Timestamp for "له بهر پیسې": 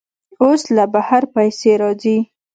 0.75-1.71